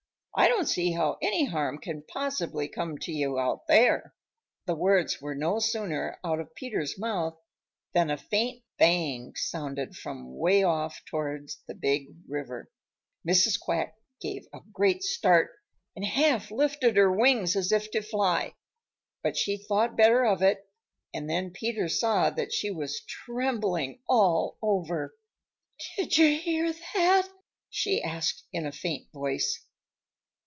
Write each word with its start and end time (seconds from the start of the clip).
I 0.33 0.47
don't 0.47 0.65
see 0.67 0.93
how 0.93 1.17
any 1.21 1.43
harm 1.47 1.77
can 1.77 2.03
possibly 2.07 2.69
come 2.69 2.97
to 2.99 3.11
you 3.11 3.37
out 3.37 3.67
there." 3.67 4.15
The 4.65 4.75
words 4.75 5.21
were 5.21 5.35
no 5.35 5.59
sooner 5.59 6.19
out 6.23 6.39
of 6.39 6.55
Peter's 6.55 6.97
mouth 6.97 7.37
than 7.93 8.09
a 8.09 8.15
faint 8.17 8.63
bang 8.79 9.33
sounded 9.35 9.93
from 9.97 10.37
way 10.37 10.63
off 10.63 11.01
towards 11.05 11.61
the 11.67 11.75
Big 11.75 12.15
River. 12.29 12.71
Mrs. 13.27 13.59
Quack 13.59 13.97
gave 14.21 14.47
a 14.53 14.59
great 14.71 15.03
start 15.03 15.51
and 15.97 16.05
half 16.05 16.49
lifted 16.49 16.95
her 16.95 17.11
wings 17.11 17.57
as 17.57 17.73
if 17.73 17.91
to 17.91 18.01
fly. 18.01 18.55
But 19.21 19.35
she 19.35 19.57
thought 19.57 19.97
better 19.97 20.23
of 20.25 20.41
it, 20.41 20.65
and 21.13 21.29
then 21.29 21.51
Peter 21.51 21.89
saw 21.89 22.29
that 22.29 22.53
she 22.53 22.71
was 22.71 23.01
trembling 23.01 24.01
all 24.07 24.57
over. 24.61 25.13
"Did 25.97 26.17
you 26.17 26.37
hear 26.39 26.71
that?" 26.71 27.27
she 27.69 28.01
asked 28.01 28.45
in 28.53 28.65
a 28.65 28.71
faint 28.71 29.11
voice. 29.11 29.65